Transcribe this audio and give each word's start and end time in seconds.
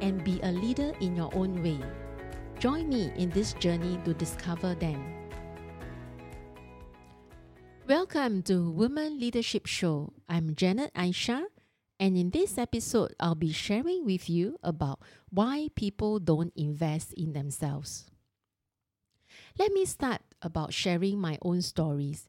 and 0.00 0.24
be 0.24 0.40
a 0.42 0.52
leader 0.52 0.92
in 1.00 1.14
your 1.14 1.34
own 1.34 1.62
way. 1.62 1.78
Join 2.58 2.88
me 2.88 3.12
in 3.16 3.30
this 3.30 3.52
journey 3.54 3.98
to 4.04 4.14
discover 4.14 4.74
them. 4.74 5.00
Welcome 7.88 8.42
to 8.44 8.70
Women 8.70 9.18
Leadership 9.18 9.66
Show. 9.66 10.12
I'm 10.28 10.54
Janet 10.54 10.92
Aisha, 10.94 11.44
and 11.98 12.16
in 12.16 12.30
this 12.30 12.56
episode, 12.56 13.14
I'll 13.18 13.34
be 13.34 13.52
sharing 13.52 14.04
with 14.04 14.30
you 14.30 14.56
about 14.62 15.00
why 15.30 15.68
people 15.74 16.20
don't 16.20 16.52
invest 16.54 17.12
in 17.14 17.32
themselves. 17.32 18.06
Let 19.58 19.72
me 19.72 19.84
start 19.84 20.22
about 20.40 20.72
sharing 20.72 21.18
my 21.18 21.38
own 21.42 21.62
stories. 21.62 22.28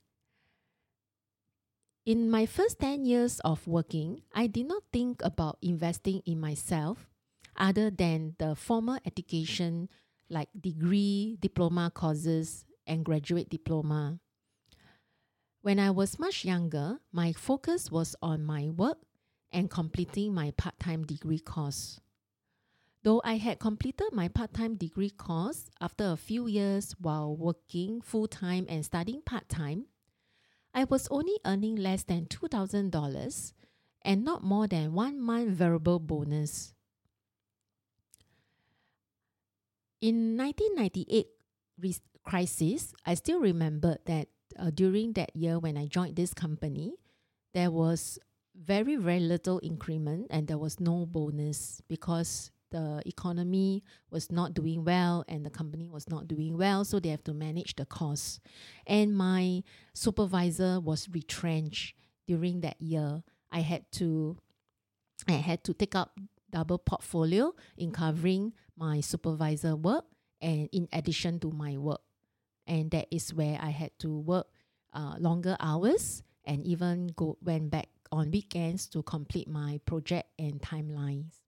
In 2.05 2.31
my 2.31 2.47
first 2.47 2.79
10 2.79 3.05
years 3.05 3.39
of 3.45 3.67
working, 3.67 4.23
I 4.33 4.47
did 4.47 4.67
not 4.67 4.81
think 4.91 5.21
about 5.23 5.59
investing 5.61 6.23
in 6.25 6.39
myself 6.39 7.10
other 7.57 7.89
than 7.89 8.35
the 8.39 8.55
formal 8.55 8.97
education 9.05 9.89
like 10.29 10.49
degree, 10.59 11.37
diploma 11.39 11.91
courses, 11.93 12.65
and 12.87 13.05
graduate 13.05 13.49
diploma. 13.49 14.19
When 15.61 15.77
I 15.77 15.91
was 15.91 16.17
much 16.17 16.43
younger, 16.43 16.99
my 17.11 17.33
focus 17.33 17.91
was 17.91 18.15
on 18.21 18.43
my 18.43 18.69
work 18.69 18.97
and 19.51 19.69
completing 19.69 20.33
my 20.33 20.51
part 20.51 20.79
time 20.79 21.03
degree 21.03 21.39
course. 21.39 21.99
Though 23.03 23.21
I 23.23 23.37
had 23.37 23.59
completed 23.59 24.07
my 24.11 24.27
part 24.27 24.53
time 24.53 24.75
degree 24.75 25.09
course 25.09 25.69
after 25.79 26.05
a 26.05 26.17
few 26.17 26.47
years 26.47 26.95
while 26.99 27.35
working 27.35 28.01
full 28.01 28.27
time 28.27 28.65
and 28.69 28.85
studying 28.85 29.21
part 29.21 29.49
time, 29.49 29.85
I 30.73 30.85
was 30.85 31.07
only 31.11 31.37
earning 31.45 31.75
less 31.75 32.03
than 32.03 32.25
$2,000 32.25 33.53
and 34.03 34.23
not 34.23 34.43
more 34.43 34.67
than 34.67 34.93
one 34.93 35.19
month 35.19 35.49
variable 35.49 35.99
bonus. 35.99 36.73
In 40.01 40.35
1998 40.35 41.27
crisis, 42.23 42.93
I 43.05 43.13
still 43.13 43.39
remember 43.39 43.97
that 44.05 44.29
uh, 44.57 44.71
during 44.73 45.13
that 45.13 45.35
year 45.35 45.59
when 45.59 45.77
I 45.77 45.85
joined 45.85 46.15
this 46.15 46.33
company, 46.33 46.93
there 47.53 47.69
was 47.69 48.17
very 48.55 48.95
very 48.97 49.19
little 49.19 49.59
increment 49.63 50.27
and 50.29 50.47
there 50.47 50.57
was 50.57 50.79
no 50.79 51.05
bonus 51.05 51.81
because 51.87 52.51
the 52.71 53.01
economy 53.05 53.83
was 54.09 54.31
not 54.31 54.53
doing 54.53 54.83
well 54.83 55.23
and 55.27 55.45
the 55.45 55.49
company 55.49 55.87
was 55.89 56.09
not 56.09 56.27
doing 56.27 56.57
well 56.57 56.83
so 56.83 56.99
they 56.99 57.09
have 57.09 57.23
to 57.23 57.33
manage 57.33 57.75
the 57.75 57.85
costs 57.85 58.39
and 58.87 59.15
my 59.15 59.61
supervisor 59.93 60.79
was 60.79 61.07
retrenched 61.11 61.95
during 62.27 62.61
that 62.61 62.81
year. 62.81 63.23
I 63.51 63.61
had 63.61 63.89
to 63.93 64.37
i 65.27 65.33
had 65.33 65.63
to 65.63 65.73
take 65.73 65.95
up 65.95 66.17
double 66.51 66.77
portfolio 66.77 67.53
in 67.77 67.91
covering 67.91 68.53
my 68.81 68.99
supervisor 68.99 69.75
work 69.75 70.05
and 70.41 70.67
in 70.73 70.89
addition 70.91 71.39
to 71.39 71.51
my 71.51 71.77
work 71.77 72.01
and 72.65 72.89
that 72.89 73.05
is 73.11 73.33
where 73.33 73.59
i 73.61 73.69
had 73.69 73.91
to 73.99 74.09
work 74.09 74.47
uh, 74.93 75.15
longer 75.19 75.55
hours 75.59 76.23
and 76.43 76.65
even 76.65 77.07
go 77.15 77.37
went 77.41 77.69
back 77.69 77.87
on 78.11 78.31
weekends 78.31 78.87
to 78.87 79.03
complete 79.03 79.47
my 79.47 79.79
project 79.85 80.27
and 80.39 80.61
timelines 80.61 81.41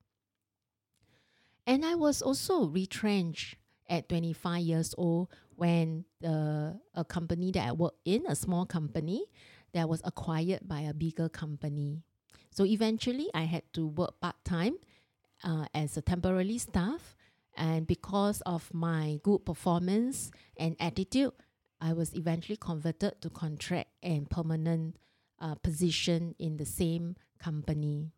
and 1.66 1.85
I 1.85 1.95
was 1.95 2.22
also 2.22 2.66
retrenched 2.66 3.55
at 3.89 4.09
25 4.09 4.61
years 4.61 4.95
old 4.97 5.29
when 5.55 6.05
the 6.19 6.79
a 6.93 7.05
company 7.05 7.51
that 7.51 7.67
I 7.67 7.72
worked 7.72 7.99
in, 8.05 8.25
a 8.27 8.35
small 8.35 8.66
company, 8.66 9.25
that 9.73 9.88
was 9.88 10.01
acquired 10.03 10.67
by 10.67 10.81
a 10.81 10.93
bigger 10.93 11.29
company. 11.29 12.03
So 12.51 12.66
eventually, 12.66 13.29
I 13.33 13.43
had 13.43 13.63
to 13.73 13.88
work 13.88 14.19
part 14.19 14.35
time 14.43 14.77
uh, 15.43 15.66
as 15.73 15.97
a 15.97 16.01
temporary 16.01 16.57
staff, 16.57 17.16
and 17.56 17.86
because 17.88 18.41
of 18.41 18.74
my 18.74 19.19
good 19.24 19.46
performance 19.46 20.31
and 20.58 20.75
attitude, 20.80 21.34
I 21.80 21.94
was 21.94 22.14
eventually 22.16 22.58
converted 22.58 23.22
to 23.22 23.30
contract 23.30 23.90
and 24.02 24.30
permanent 24.30 24.97
uh, 25.40 25.56
position 25.56 26.36
in 26.40 26.58
the 26.58 26.66
same 26.66 27.16
company. 27.40 28.12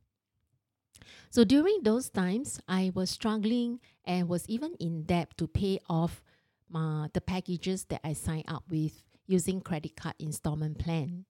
So 1.30 1.44
during 1.44 1.80
those 1.84 2.10
times, 2.10 2.62
I 2.68 2.92
was 2.94 3.10
struggling 3.10 3.80
and 4.06 4.30
was 4.30 4.48
even 4.48 4.76
in 4.80 5.04
debt 5.04 5.38
to 5.38 5.48
pay 5.48 5.80
off 5.90 6.24
my, 6.70 7.10
the 7.14 7.22
packages 7.22 7.86
that 7.86 8.02
I 8.04 8.14
signed 8.14 8.46
up 8.48 8.64
with 8.70 9.04
using 9.28 9.62
credit 9.62 9.96
card 9.96 10.16
installment 10.20 10.80
plan. 10.80 11.26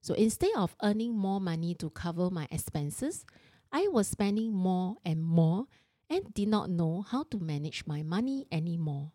So 0.00 0.14
instead 0.14 0.50
of 0.56 0.76
earning 0.82 1.16
more 1.16 1.40
money 1.40 1.74
to 1.76 1.90
cover 1.90 2.30
my 2.30 2.46
expenses, 2.50 3.24
I 3.72 3.88
was 3.88 4.08
spending 4.08 4.52
more 4.52 4.96
and 5.04 5.22
more 5.22 5.66
and 6.10 6.32
did 6.34 6.48
not 6.48 6.70
know 6.70 7.02
how 7.02 7.24
to 7.24 7.38
manage 7.38 7.84
my 7.86 8.02
money 8.02 8.46
anymore 8.50 9.12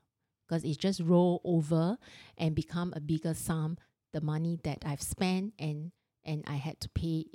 because 0.48 0.64
it 0.64 0.78
just 0.78 1.00
rolled 1.02 1.42
over 1.44 1.98
and 2.38 2.56
become 2.56 2.94
a 2.96 3.00
bigger 3.00 3.34
sum 3.34 3.78
the 4.14 4.22
money 4.22 4.60
that 4.64 4.80
I've 4.86 5.02
spent 5.02 5.54
and 5.60 5.92
and 6.24 6.44
I 6.48 6.56
had 6.56 6.80
to 6.82 6.90
pay 6.90 7.26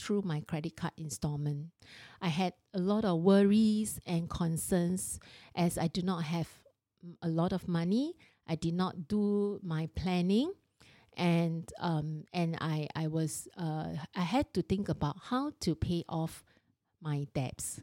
through 0.00 0.22
my 0.22 0.40
credit 0.40 0.76
card 0.76 0.94
installment. 0.96 1.66
I 2.22 2.28
had 2.28 2.54
a 2.72 2.78
lot 2.78 3.04
of 3.04 3.20
worries 3.20 4.00
and 4.06 4.30
concerns 4.30 5.20
as 5.54 5.76
I 5.76 5.88
do 5.88 6.00
not 6.00 6.24
have 6.24 6.48
a 7.20 7.28
lot 7.28 7.52
of 7.52 7.68
money. 7.68 8.14
I 8.48 8.54
did 8.54 8.74
not 8.74 9.08
do 9.08 9.60
my 9.62 9.88
planning 9.94 10.52
and 11.16 11.70
um, 11.78 12.24
and 12.32 12.56
I 12.60 12.88
I 12.94 13.08
was 13.08 13.48
uh, 13.58 13.88
I 14.14 14.22
had 14.22 14.54
to 14.54 14.62
think 14.62 14.88
about 14.88 15.16
how 15.24 15.52
to 15.60 15.74
pay 15.74 16.04
off 16.08 16.44
my 17.02 17.26
debts. 17.34 17.80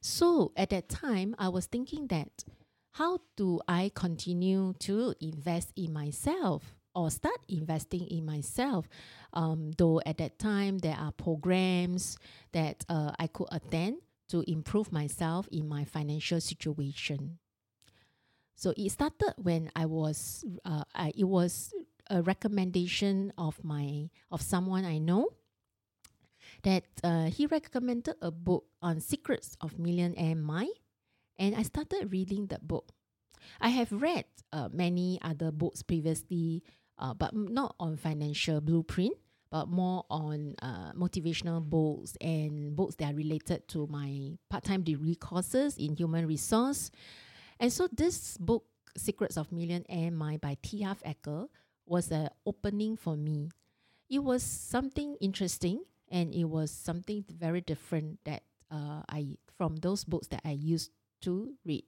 So 0.00 0.52
at 0.56 0.70
that 0.70 0.88
time, 0.88 1.34
I 1.38 1.48
was 1.48 1.66
thinking 1.66 2.06
that 2.08 2.44
how 2.92 3.20
do 3.36 3.60
I 3.68 3.90
continue 3.94 4.74
to 4.80 5.14
invest 5.20 5.72
in 5.76 5.92
myself? 5.92 6.74
or 6.98 7.10
start 7.10 7.38
investing 7.48 8.06
in 8.08 8.26
myself. 8.26 8.88
Um, 9.32 9.70
though 9.78 10.00
at 10.04 10.18
that 10.18 10.38
time 10.38 10.78
there 10.78 10.96
are 10.98 11.12
programs 11.12 12.18
that 12.52 12.84
uh, 12.88 13.12
I 13.18 13.28
could 13.28 13.46
attend 13.52 13.98
to 14.30 14.42
improve 14.50 14.90
myself 14.90 15.48
in 15.52 15.68
my 15.68 15.84
financial 15.84 16.40
situation. 16.40 17.38
So 18.56 18.74
it 18.76 18.90
started 18.90 19.34
when 19.36 19.70
I 19.76 19.86
was 19.86 20.44
uh, 20.64 20.82
I, 20.94 21.12
it 21.16 21.24
was 21.24 21.72
a 22.10 22.22
recommendation 22.22 23.32
of 23.38 23.62
my 23.62 24.10
of 24.32 24.42
someone 24.42 24.84
I 24.84 24.98
know 24.98 25.28
that 26.62 26.84
uh, 27.04 27.26
he 27.26 27.46
recommended 27.46 28.16
a 28.20 28.30
book 28.30 28.64
on 28.82 29.00
secrets 29.00 29.56
of 29.60 29.78
millionaire 29.78 30.36
mind 30.36 30.74
and 31.38 31.54
I 31.54 31.62
started 31.62 32.12
reading 32.12 32.46
that 32.48 32.66
book. 32.66 32.90
I 33.60 33.68
have 33.68 33.92
read 33.92 34.24
uh, 34.52 34.68
many 34.72 35.18
other 35.22 35.52
books 35.52 35.82
previously 35.82 36.62
uh, 36.98 37.14
but 37.14 37.34
not 37.34 37.74
on 37.78 37.96
financial 37.96 38.60
blueprint, 38.60 39.14
but 39.50 39.68
more 39.68 40.04
on 40.10 40.54
uh, 40.60 40.92
motivational 40.92 41.62
books 41.62 42.16
and 42.20 42.74
books 42.74 42.96
that 42.96 43.12
are 43.12 43.16
related 43.16 43.66
to 43.68 43.86
my 43.86 44.32
part-time 44.50 44.82
degree 44.82 45.14
courses 45.14 45.78
in 45.78 45.94
human 45.94 46.26
resource. 46.26 46.90
And 47.60 47.72
so 47.72 47.88
this 47.90 48.36
book, 48.38 48.64
Secrets 48.96 49.36
of 49.36 49.52
Millionaire 49.52 50.10
Mind 50.10 50.40
by 50.40 50.56
T. 50.60 50.82
Harv 50.82 51.02
Eker, 51.04 51.48
was 51.86 52.10
an 52.10 52.28
opening 52.44 52.96
for 52.96 53.16
me. 53.16 53.50
It 54.10 54.18
was 54.18 54.42
something 54.42 55.16
interesting 55.20 55.82
and 56.10 56.34
it 56.34 56.44
was 56.44 56.70
something 56.70 57.24
very 57.28 57.60
different 57.60 58.18
that 58.24 58.42
uh, 58.70 59.02
I 59.08 59.36
from 59.56 59.76
those 59.76 60.04
books 60.04 60.28
that 60.28 60.42
I 60.44 60.52
used 60.52 60.90
to 61.22 61.54
read. 61.64 61.84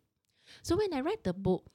So 0.62 0.76
when 0.76 0.93
I 0.93 1.00
read 1.00 1.22
the 1.22 1.32
book, 1.32 1.67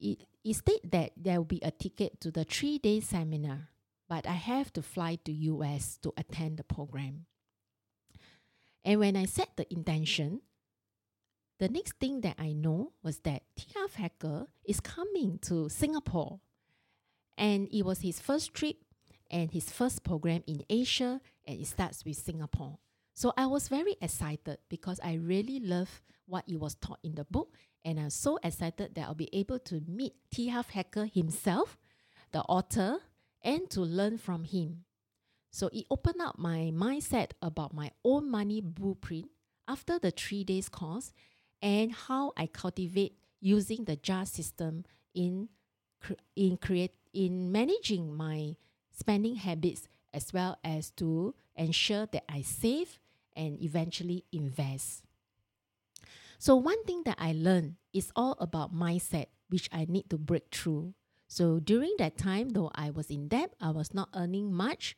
it, 0.00 0.26
it 0.44 0.54
stated 0.54 0.90
that 0.90 1.12
there 1.16 1.38
will 1.38 1.44
be 1.44 1.60
a 1.62 1.70
ticket 1.70 2.20
to 2.20 2.30
the 2.30 2.44
three 2.44 2.78
day 2.78 3.00
seminar, 3.00 3.68
but 4.08 4.26
I 4.26 4.32
have 4.32 4.72
to 4.74 4.82
fly 4.82 5.18
to 5.24 5.32
US 5.32 5.98
to 6.02 6.12
attend 6.16 6.58
the 6.58 6.64
program. 6.64 7.26
And 8.84 8.98
when 8.98 9.16
I 9.16 9.26
set 9.26 9.50
the 9.56 9.72
intention, 9.72 10.42
the 11.60 11.68
next 11.68 11.94
thing 12.00 12.22
that 12.22 12.36
I 12.38 12.52
know 12.52 12.92
was 13.04 13.20
that 13.20 13.42
T. 13.56 13.66
Harv 13.76 13.94
Eker 13.94 14.46
is 14.64 14.80
coming 14.80 15.38
to 15.42 15.68
Singapore. 15.68 16.40
And 17.38 17.68
it 17.72 17.84
was 17.84 18.00
his 18.00 18.18
first 18.18 18.52
trip 18.52 18.76
and 19.32 19.50
his 19.50 19.72
first 19.72 20.04
program 20.04 20.44
in 20.46 20.62
Asia, 20.68 21.20
and 21.46 21.60
it 21.60 21.66
starts 21.66 22.04
with 22.04 22.16
Singapore. 22.16 22.78
So 23.14 23.32
I 23.36 23.46
was 23.46 23.68
very 23.68 23.96
excited 24.00 24.58
because 24.68 25.00
I 25.02 25.14
really 25.14 25.58
love 25.58 26.02
what 26.26 26.44
it 26.46 26.60
was 26.60 26.74
taught 26.76 26.98
in 27.02 27.14
the 27.14 27.24
book. 27.24 27.54
And 27.84 27.98
I'm 27.98 28.10
so 28.10 28.38
excited 28.42 28.94
that 28.94 29.06
I'll 29.06 29.14
be 29.14 29.28
able 29.32 29.58
to 29.60 29.82
meet 29.88 30.14
T. 30.30 30.48
Harv 30.48 30.68
Eker 30.68 31.12
himself, 31.12 31.76
the 32.30 32.42
author, 32.42 32.98
and 33.42 33.68
to 33.70 33.80
learn 33.80 34.18
from 34.18 34.44
him. 34.44 34.84
So 35.50 35.68
it 35.72 35.86
opened 35.90 36.20
up 36.20 36.38
my 36.38 36.70
mindset 36.72 37.32
about 37.42 37.74
my 37.74 37.90
own 38.04 38.30
money 38.30 38.60
blueprint 38.60 39.26
after 39.68 39.98
the 39.98 40.10
three 40.10 40.44
days 40.44 40.68
course 40.68 41.12
and 41.60 41.92
how 41.92 42.32
I 42.36 42.46
cultivate 42.46 43.18
using 43.40 43.84
the 43.84 43.96
JAR 43.96 44.26
system 44.26 44.84
in 45.14 45.48
in 46.34 46.56
create 46.56 46.94
in 47.12 47.52
managing 47.52 48.14
my 48.14 48.56
spending 48.92 49.36
habits 49.36 49.88
as 50.12 50.32
well 50.32 50.58
as 50.62 50.90
to 50.92 51.34
ensure 51.56 52.06
that 52.12 52.24
I 52.28 52.42
save 52.42 52.98
and 53.34 53.60
eventually 53.62 54.24
invest. 54.30 55.02
So 56.38 56.56
one 56.56 56.84
thing 56.84 57.02
that 57.04 57.16
I 57.18 57.32
learned 57.32 57.76
is 57.92 58.12
all 58.14 58.36
about 58.38 58.74
mindset 58.74 59.26
which 59.48 59.68
I 59.72 59.86
need 59.88 60.10
to 60.10 60.18
break 60.18 60.54
through. 60.54 60.94
So 61.28 61.60
during 61.60 61.94
that 61.98 62.18
time 62.18 62.50
though 62.50 62.70
I 62.74 62.90
was 62.90 63.10
in 63.10 63.28
debt, 63.28 63.54
I 63.60 63.70
was 63.70 63.94
not 63.94 64.08
earning 64.14 64.52
much 64.52 64.96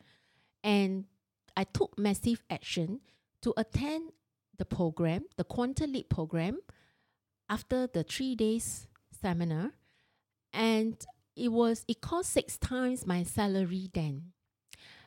and 0.63 1.05
I 1.57 1.65
took 1.65 1.99
massive 1.99 2.43
action 2.51 3.01
to 3.43 3.55
attend 3.57 4.13
the 4.57 4.65
program, 4.65 5.25
the 5.37 5.45
Quantum 5.45 5.93
Leap 5.93 6.09
program 6.09 6.59
after 7.49 7.87
the 7.87 8.03
3 8.03 8.35
days 8.35 8.89
seminar 9.21 9.73
and 10.53 10.97
it 11.37 11.53
was 11.53 11.85
it 11.89 12.01
cost 12.01 12.31
6 12.33 12.59
times 12.59 13.07
my 13.07 13.23
salary 13.23 13.91
then. 13.93 14.33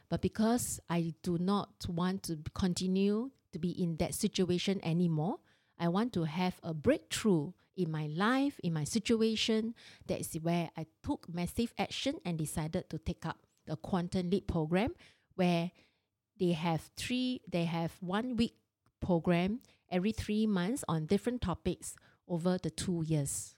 But 0.09 0.21
because 0.21 0.79
I 0.89 1.13
do 1.21 1.38
not 1.38 1.85
want 1.88 2.24
to 2.24 2.39
continue 2.53 3.31
to 3.51 3.59
be 3.59 3.71
in 3.71 3.97
that 3.97 4.13
situation 4.13 4.79
anymore, 4.83 5.39
I 5.79 5.89
want 5.89 6.13
to 6.13 6.24
have 6.24 6.59
a 6.63 6.74
breakthrough 6.74 7.51
in 7.75 7.91
my 7.91 8.07
life, 8.07 8.59
in 8.63 8.74
my 8.74 8.83
situation. 8.83 9.75
That 10.07 10.19
is 10.19 10.33
where 10.41 10.69
I 10.77 10.85
took 11.03 11.27
massive 11.29 11.74
action 11.77 12.15
and 12.25 12.38
decided 12.38 12.89
to 12.89 12.97
take 12.97 13.25
up 13.25 13.45
the 13.65 13.75
Quantum 13.75 14.29
Leap 14.29 14.47
program, 14.47 14.95
where 15.35 15.71
they 16.39 16.53
have 16.53 16.89
three, 16.95 17.41
they 17.50 17.65
have 17.65 17.91
one 18.00 18.38
week 18.38 18.56
program 19.01 19.59
every 19.91 20.12
three 20.12 20.47
months 20.47 20.83
on 20.88 21.06
different 21.06 21.41
topics 21.41 21.95
over 22.27 22.57
the 22.57 22.69
two 22.69 23.03
years. 23.06 23.56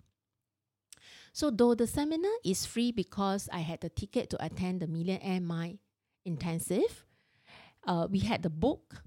So 1.33 1.49
though 1.49 1.75
the 1.75 1.87
seminar 1.87 2.31
is 2.43 2.65
free 2.65 2.91
because 2.91 3.49
I 3.51 3.59
had 3.59 3.81
the 3.81 3.89
ticket 3.89 4.29
to 4.31 4.45
attend 4.45 4.81
the 4.81 4.87
Millionaire 4.87 5.41
Mind 5.41 5.79
intensive. 6.25 7.05
Uh, 7.85 8.07
we 8.09 8.19
had 8.19 8.43
the 8.43 8.49
book 8.49 9.03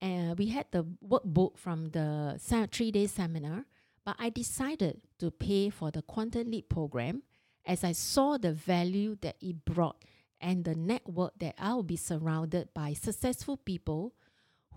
and 0.00 0.38
we 0.38 0.46
had 0.46 0.66
the 0.70 0.84
workbook 1.06 1.58
from 1.58 1.90
the 1.90 2.38
three 2.72 2.90
day 2.90 3.06
seminar, 3.06 3.66
but 4.04 4.16
I 4.18 4.30
decided 4.30 5.00
to 5.18 5.30
pay 5.30 5.70
for 5.70 5.90
the 5.90 6.02
Quantum 6.02 6.50
Leap 6.50 6.68
program 6.68 7.22
as 7.64 7.84
I 7.84 7.92
saw 7.92 8.36
the 8.36 8.52
value 8.52 9.16
that 9.22 9.36
it 9.40 9.64
brought 9.64 10.04
and 10.40 10.64
the 10.64 10.74
network 10.74 11.38
that 11.38 11.54
I 11.58 11.74
will 11.74 11.84
be 11.84 11.96
surrounded 11.96 12.74
by 12.74 12.94
successful 12.94 13.56
people 13.56 14.14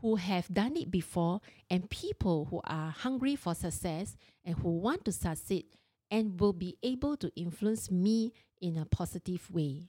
who 0.02 0.18
have 0.18 0.54
done 0.54 0.78
it 0.78 0.92
before 0.92 1.42
and 1.70 1.90
people 1.90 2.46
who 2.52 2.62
are 2.66 2.92
hungry 2.92 3.36
for 3.36 3.56
success 3.56 4.16
and 4.44 4.56
who 4.60 4.78
want 4.78 5.06
to 5.06 5.12
succeed 5.12 5.66
and 6.12 6.40
will 6.40 6.54
be 6.54 6.78
able 6.84 7.18
to 7.18 7.32
influence 7.36 7.90
me 7.90 8.34
in 8.62 8.78
a 8.78 8.86
positive 8.86 9.50
way. 9.52 9.88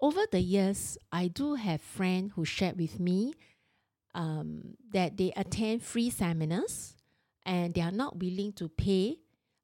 Over 0.00 0.22
the 0.30 0.40
years, 0.40 0.98
I 1.12 1.28
do 1.28 1.54
have 1.54 1.80
friends 1.80 2.32
who 2.34 2.44
shared 2.44 2.76
with 2.76 2.98
me 2.98 3.34
um, 4.14 4.76
that 4.92 5.16
they 5.16 5.32
attend 5.36 5.82
free 5.82 6.10
seminars 6.10 6.96
and 7.46 7.72
they 7.72 7.80
are 7.80 7.92
not 7.92 8.18
willing 8.18 8.52
to 8.54 8.68
pay 8.68 9.18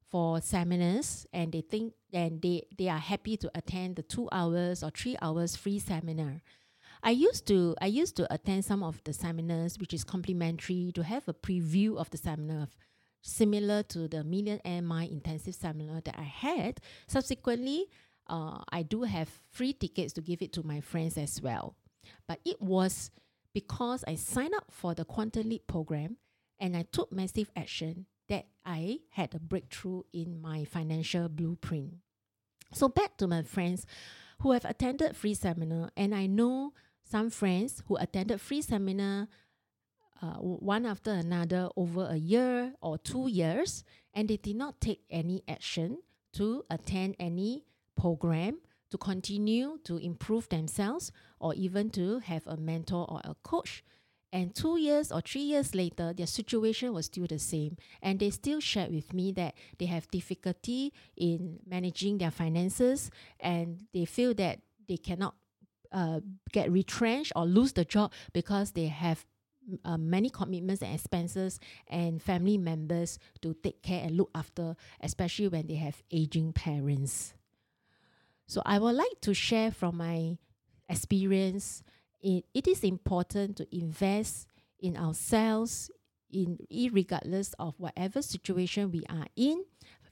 for 0.09 0.41
seminars 0.41 1.27
and 1.33 1.51
they 1.51 1.61
think 1.61 1.93
and 2.11 2.41
they, 2.41 2.63
they 2.77 2.89
are 2.89 2.97
happy 2.97 3.37
to 3.37 3.51
attend 3.53 3.95
the 3.95 4.01
two 4.01 4.27
hours 4.31 4.83
or 4.83 4.89
three 4.89 5.15
hours 5.21 5.55
free 5.55 5.77
seminar. 5.77 6.41
I 7.03 7.11
used 7.11 7.45
to 7.47 7.75
I 7.81 7.85
used 7.85 8.15
to 8.17 8.33
attend 8.33 8.65
some 8.65 8.83
of 8.83 9.01
the 9.03 9.13
seminars 9.13 9.77
which 9.77 9.93
is 9.93 10.03
complimentary 10.03 10.91
to 10.95 11.03
have 11.03 11.27
a 11.27 11.33
preview 11.33 11.97
of 11.97 12.09
the 12.09 12.17
seminar 12.17 12.67
similar 13.21 13.83
to 13.83 14.07
the 14.07 14.23
Millionaire 14.23 14.81
Mind 14.81 15.11
intensive 15.11 15.55
seminar 15.55 16.01
that 16.01 16.17
I 16.17 16.23
had. 16.23 16.79
Subsequently, 17.07 17.87
uh, 18.27 18.59
I 18.69 18.83
do 18.83 19.03
have 19.03 19.29
free 19.51 19.73
tickets 19.73 20.13
to 20.13 20.21
give 20.21 20.41
it 20.41 20.53
to 20.53 20.63
my 20.63 20.81
friends 20.81 21.17
as 21.17 21.41
well. 21.41 21.75
But 22.27 22.39
it 22.45 22.61
was 22.61 23.11
because 23.53 24.03
I 24.07 24.15
signed 24.15 24.53
up 24.55 24.71
for 24.71 24.93
the 24.93 25.05
Quantum 25.05 25.49
Leap 25.49 25.67
program 25.67 26.17
and 26.59 26.77
I 26.77 26.83
took 26.83 27.11
massive 27.11 27.49
action 27.55 28.05
that 28.27 28.45
I 28.65 28.99
had 29.11 29.33
a 29.33 29.39
breakthrough 29.39 30.03
in 30.13 30.39
my 30.39 30.63
financial 30.65 31.27
blueprint. 31.29 31.95
So 32.73 32.87
back 32.87 33.17
to 33.17 33.27
my 33.27 33.41
friends 33.41 33.85
who 34.41 34.51
have 34.51 34.65
attended 34.65 35.15
free 35.15 35.33
seminar 35.33 35.89
and 35.97 36.13
I 36.13 36.27
know 36.27 36.73
some 37.03 37.31
friends 37.31 37.81
who 37.87 37.97
attended 37.97 38.39
free 38.39 38.61
seminar 38.61 39.27
uh, 40.21 40.35
one 40.35 40.85
after 40.85 41.11
another 41.11 41.69
over 41.75 42.07
a 42.09 42.15
year 42.17 42.73
or 42.81 42.97
two 42.97 43.27
years 43.29 43.83
and 44.13 44.27
they 44.27 44.37
did 44.37 44.55
not 44.55 44.81
take 44.81 45.01
any 45.09 45.43
action 45.47 45.99
to 46.33 46.63
attend 46.69 47.15
any 47.19 47.63
program 47.95 48.59
to 48.89 48.97
continue 48.97 49.79
to 49.83 49.97
improve 49.97 50.49
themselves 50.49 51.11
or 51.39 51.53
even 51.53 51.89
to 51.91 52.19
have 52.19 52.45
a 52.47 52.57
mentor 52.57 53.05
or 53.09 53.21
a 53.23 53.35
coach. 53.43 53.83
And 54.31 54.53
two 54.53 54.77
years 54.77 55.11
or 55.11 55.21
three 55.21 55.41
years 55.41 55.73
later, 55.73 56.13
their 56.13 56.27
situation 56.27 56.93
was 56.93 57.07
still 57.07 57.25
the 57.27 57.39
same. 57.39 57.77
And 58.01 58.19
they 58.19 58.29
still 58.29 58.59
shared 58.59 58.91
with 58.93 59.13
me 59.13 59.31
that 59.33 59.55
they 59.79 59.85
have 59.85 60.09
difficulty 60.11 60.93
in 61.15 61.59
managing 61.65 62.19
their 62.19 62.31
finances 62.31 63.09
and 63.39 63.85
they 63.93 64.05
feel 64.05 64.33
that 64.35 64.59
they 64.87 64.97
cannot 64.97 65.35
uh, 65.91 66.19
get 66.51 66.71
retrenched 66.71 67.31
or 67.35 67.45
lose 67.45 67.73
the 67.73 67.85
job 67.85 68.11
because 68.33 68.71
they 68.71 68.85
have 68.85 69.25
uh, 69.85 69.97
many 69.97 70.29
commitments 70.29 70.81
and 70.81 70.93
expenses 70.93 71.59
and 71.87 72.21
family 72.21 72.57
members 72.57 73.19
to 73.41 73.53
take 73.53 73.81
care 73.81 74.03
and 74.03 74.17
look 74.17 74.29
after, 74.35 74.75
especially 75.01 75.47
when 75.47 75.67
they 75.67 75.75
have 75.75 76.01
aging 76.11 76.53
parents. 76.53 77.33
So 78.47 78.61
I 78.65 78.79
would 78.79 78.95
like 78.95 79.21
to 79.21 79.33
share 79.33 79.71
from 79.71 79.97
my 79.97 80.37
experience. 80.87 81.83
It, 82.21 82.45
it 82.53 82.67
is 82.67 82.83
important 82.83 83.57
to 83.57 83.67
invest 83.75 84.47
in 84.79 84.97
ourselves, 84.97 85.91
in 86.31 86.57
regardless 86.91 87.53
of 87.59 87.75
whatever 87.77 88.21
situation 88.21 88.91
we 88.91 89.03
are 89.09 89.27
in. 89.35 89.63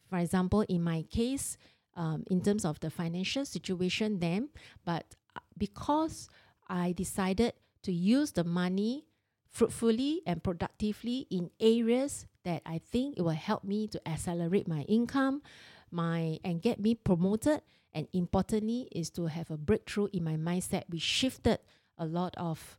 For 0.09 0.17
example, 0.19 0.61
in 0.69 0.83
my 0.83 1.03
case, 1.03 1.57
um, 1.95 2.23
in 2.29 2.41
terms 2.41 2.63
of 2.63 2.79
the 2.79 2.89
financial 2.89 3.43
situation, 3.43 4.19
then, 4.19 4.49
but 4.85 5.15
uh, 5.35 5.39
because 5.57 6.29
I 6.69 6.91
decided 6.91 7.53
to 7.83 7.91
use 7.91 8.31
the 8.33 8.43
money 8.43 9.05
fruitfully 9.57 10.21
and 10.27 10.43
productively 10.43 11.25
in 11.31 11.49
areas 11.59 12.27
that 12.45 12.61
I 12.63 12.77
think 12.77 13.17
it 13.17 13.23
will 13.23 13.31
help 13.31 13.63
me 13.63 13.87
to 13.87 14.07
accelerate 14.07 14.67
my 14.67 14.81
income, 14.81 15.41
my 15.89 16.37
and 16.43 16.61
get 16.61 16.79
me 16.79 16.93
promoted 16.93 17.61
and 17.91 18.07
importantly 18.13 18.87
is 18.91 19.09
to 19.11 19.25
have 19.25 19.49
a 19.49 19.57
breakthrough 19.57 20.09
in 20.13 20.23
my 20.23 20.35
mindset 20.35 20.83
which 20.89 21.01
shifted 21.01 21.57
a 21.97 22.05
lot 22.05 22.35
of 22.37 22.77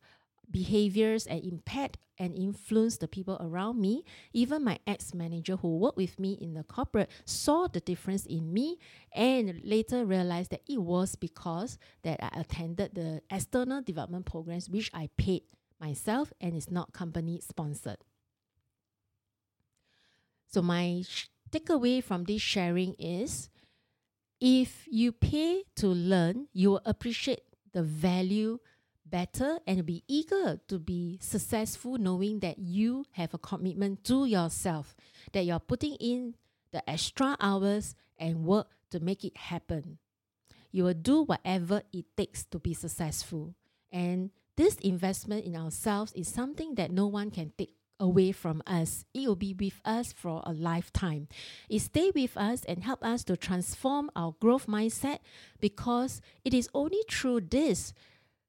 behaviors 0.49 1.27
and 1.27 1.43
impact 1.45 1.99
and 2.17 2.37
influence 2.37 2.97
the 2.99 3.09
people 3.09 3.37
around 3.41 3.81
me. 3.81 4.05
Even 4.33 4.63
my 4.63 4.79
ex-manager 4.87 5.57
who 5.57 5.79
worked 5.79 5.97
with 5.97 6.21
me 6.21 6.39
in 6.41 6.55
the 6.55 6.63
corporate 6.63 7.11
saw 7.25 7.67
the 7.67 7.81
difference 7.81 8.25
in 8.27 8.53
me 8.53 8.79
and 9.13 9.61
later 9.65 10.07
realized 10.07 10.53
that 10.53 10.63
it 10.69 10.81
was 10.81 11.17
because 11.17 11.77
that 12.05 12.23
I 12.23 12.41
attended 12.41 12.95
the 12.95 13.21
external 13.31 13.83
development 13.83 14.27
programs 14.27 14.71
which 14.71 14.93
I 14.95 15.11
paid 15.17 15.43
myself 15.81 16.33
and 16.41 16.57
is 16.57 16.71
not 16.71 16.93
company 16.93 17.41
sponsored. 17.41 17.99
So 20.49 20.63
my 20.63 21.03
sh- 21.07 21.29
takeaway 21.51 22.03
from 22.03 22.25
this 22.25 22.43
sharing 22.43 22.95
is 22.99 23.51
if 24.41 24.87
you 24.91 25.13
pay 25.13 25.65
to 25.77 25.89
learn, 25.89 26.49
you 26.53 26.71
will 26.71 26.83
appreciate 26.85 27.43
the 27.73 27.83
value 27.83 28.59
better 29.05 29.59
and 29.67 29.87
be 29.87 30.05
eager 30.07 30.61
to 30.69 30.79
be 30.79 31.19
successful, 31.21 31.99
knowing 31.99 32.41
that 32.41 32.59
you 32.59 33.05
have 33.13 33.35
a 33.35 33.39
commitment 33.39 34.05
to 34.05 34.27
yourself, 34.27 34.95
that 35.33 35.45
you're 35.45 35.59
putting 35.59 35.95
in 35.95 36.35
the 36.73 36.89
extra 36.89 37.37
hours 37.41 37.95
and 38.19 38.45
work 38.45 38.69
to 38.91 39.01
make 39.01 39.25
it 39.25 39.37
happen. 39.37 39.99
You 40.71 40.85
will 40.85 40.95
do 40.95 41.23
whatever 41.23 41.83
it 41.93 42.05
takes 42.17 42.45
to 42.47 42.59
be 42.59 42.75
successful. 42.75 43.55
And 43.91 44.31
this 44.59 44.75
investment 44.83 45.45
in 45.45 45.55
ourselves 45.55 46.13
is 46.15 46.27
something 46.27 46.75
that 46.75 46.91
no 46.91 47.07
one 47.07 47.31
can 47.31 47.53
take 47.57 47.75
away 48.01 48.33
from 48.33 48.61
us. 48.67 49.05
It 49.15 49.29
will 49.29 49.37
be 49.37 49.55
with 49.55 49.81
us 49.85 50.13
for 50.13 50.43
a 50.45 50.53
lifetime. 50.53 51.29
It 51.71 51.79
stay 51.79 52.11
with 52.13 52.37
us 52.37 52.65
and 52.65 52.83
help 52.83 53.05
us 53.05 53.23
to 53.25 53.37
transform 53.37 54.11
our 54.17 54.35
growth 54.41 54.67
mindset 54.67 55.21
because 55.61 56.21
it 56.45 56.53
is 56.53 56.69
only 56.75 56.99
through 57.09 57.43
this 57.43 57.93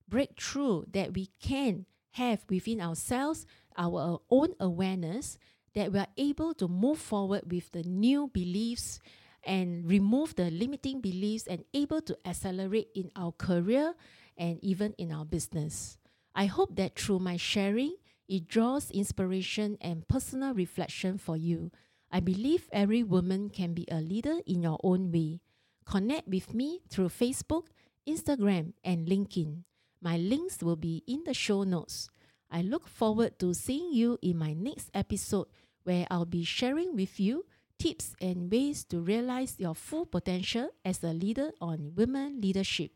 breakthrough 0.07 0.85
that 0.93 1.13
we 1.13 1.29
can 1.39 1.85
have 2.13 2.43
within 2.49 2.81
ourselves, 2.81 3.45
our 3.77 4.19
own 4.31 4.55
awareness, 4.59 5.37
that 5.75 5.93
we 5.93 5.99
are 5.99 6.07
able 6.17 6.55
to 6.55 6.67
move 6.67 6.97
forward 6.97 7.51
with 7.51 7.71
the 7.71 7.83
new 7.83 8.31
beliefs 8.33 8.99
and 9.43 9.89
remove 9.89 10.35
the 10.35 10.51
limiting 10.51 11.01
beliefs 11.01 11.47
and 11.47 11.63
able 11.73 12.01
to 12.01 12.17
accelerate 12.25 12.89
in 12.95 13.11
our 13.15 13.31
career 13.31 13.93
and 14.37 14.59
even 14.63 14.93
in 14.97 15.11
our 15.11 15.25
business. 15.25 15.97
I 16.35 16.45
hope 16.45 16.75
that 16.75 16.97
through 16.97 17.19
my 17.19 17.37
sharing, 17.37 17.95
it 18.27 18.47
draws 18.47 18.91
inspiration 18.91 19.77
and 19.81 20.07
personal 20.07 20.53
reflection 20.53 21.17
for 21.17 21.35
you. 21.35 21.71
I 22.11 22.19
believe 22.19 22.69
every 22.71 23.03
woman 23.03 23.49
can 23.49 23.73
be 23.73 23.87
a 23.91 24.01
leader 24.01 24.39
in 24.45 24.63
your 24.63 24.79
own 24.83 25.11
way. 25.11 25.41
Connect 25.85 26.27
with 26.27 26.53
me 26.53 26.81
through 26.89 27.09
Facebook, 27.09 27.67
Instagram, 28.07 28.73
and 28.83 29.07
LinkedIn. 29.07 29.63
My 30.01 30.17
links 30.17 30.61
will 30.61 30.75
be 30.75 31.03
in 31.07 31.23
the 31.25 31.33
show 31.33 31.63
notes. 31.63 32.09
I 32.51 32.61
look 32.61 32.87
forward 32.87 33.37
to 33.39 33.53
seeing 33.53 33.93
you 33.93 34.17
in 34.21 34.37
my 34.37 34.53
next 34.53 34.89
episode 34.93 35.47
where 35.83 36.07
I'll 36.09 36.25
be 36.25 36.43
sharing 36.43 36.95
with 36.95 37.19
you 37.19 37.45
tips 37.79 38.13
and 38.21 38.51
ways 38.51 38.83
to 38.85 38.99
realize 38.99 39.55
your 39.57 39.73
full 39.73 40.05
potential 40.05 40.69
as 40.83 41.03
a 41.03 41.13
leader 41.13 41.51
on 41.61 41.93
women 41.95 42.41
leadership. 42.41 42.91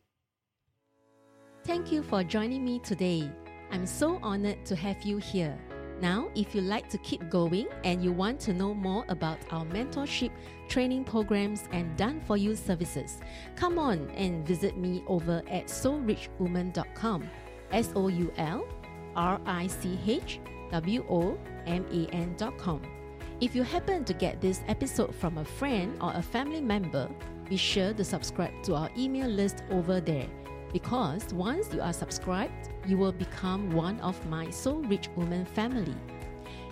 Thank 1.64 1.92
you 1.92 2.04
for 2.04 2.24
joining 2.24 2.66
me 2.66 2.80
today. 2.80 3.32
I'm 3.72 3.86
so 3.86 4.20
honored 4.22 4.66
to 4.66 4.76
have 4.76 5.02
you 5.04 5.18
here. 5.18 5.58
Now, 6.02 6.28
if 6.36 6.54
you 6.54 6.62
like 6.62 6.90
to 6.90 6.98
keep 6.98 7.30
going 7.30 7.68
and 7.86 8.04
you 8.04 8.12
want 8.12 8.40
to 8.42 8.54
know 8.54 8.74
more 8.74 9.06
about 9.08 9.38
our 9.52 9.64
mentorship, 9.66 10.32
training 10.68 11.06
programs, 11.06 11.64
and 11.72 11.96
done 11.96 12.20
for 12.28 12.36
you 12.36 12.56
services, 12.56 13.22
come 13.56 13.80
on 13.80 14.10
and 14.10 14.46
visit 14.46 14.78
me 14.78 15.04
over 15.08 15.42
at 15.50 15.68
soulrichwoman.com. 15.68 17.30
S 17.72 17.92
O 17.96 18.10
U 18.10 18.34
L 18.38 18.68
R 19.16 19.40
I 19.46 19.68
C 19.68 19.98
H 20.06 20.40
W 20.72 21.06
O 21.10 21.38
M 21.66 21.86
A 21.92 22.14
N.com. 22.14 22.82
If 23.44 23.54
you 23.54 23.64
happen 23.64 24.06
to 24.06 24.14
get 24.14 24.40
this 24.40 24.62
episode 24.70 25.14
from 25.14 25.38
a 25.38 25.44
friend 25.44 25.98
or 26.00 26.14
a 26.16 26.22
family 26.22 26.62
member, 26.62 27.10
be 27.50 27.58
sure 27.58 27.92
to 27.94 28.02
subscribe 28.02 28.54
to 28.64 28.76
our 28.76 28.90
email 28.98 29.28
list 29.28 29.64
over 29.70 30.00
there 30.00 30.30
because 30.72 31.34
once 31.34 31.68
you 31.74 31.82
are 31.82 31.92
subscribed, 31.92 32.70
you 32.88 32.98
will 32.98 33.12
become 33.12 33.70
one 33.72 34.00
of 34.00 34.16
my 34.28 34.50
Soul 34.50 34.82
Rich 34.84 35.10
Woman 35.18 35.44
family. 35.44 35.94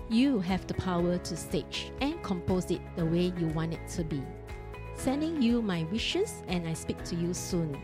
You 0.07 0.39
have 0.39 0.65
the 0.65 0.73
power 0.75 1.17
to 1.17 1.35
stage 1.35 1.91
and 1.99 2.23
compose 2.23 2.71
it 2.71 2.79
the 2.95 3.05
way 3.05 3.33
you 3.37 3.47
want 3.47 3.73
it 3.73 3.85
to 3.89 4.05
be. 4.05 4.23
Sending 4.95 5.41
you 5.41 5.61
my 5.61 5.83
wishes, 5.91 6.41
and 6.47 6.65
I 6.65 6.71
speak 6.71 7.03
to 7.03 7.17
you 7.17 7.33
soon. 7.33 7.77